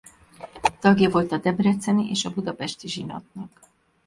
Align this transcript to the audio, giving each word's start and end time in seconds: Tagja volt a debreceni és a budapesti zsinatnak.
Tagja 0.79 1.09
volt 1.09 1.31
a 1.31 1.37
debreceni 1.37 2.09
és 2.09 2.25
a 2.25 2.29
budapesti 2.33 2.87
zsinatnak. 2.89 3.59